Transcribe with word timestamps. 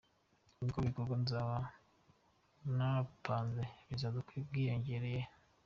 Ubwo 0.61 0.77
ibikorwa 0.81 1.15
nzaba 1.23 1.55
napanze 2.77 3.63
bizaba 3.87 4.17
byiyongereye. 4.49 5.21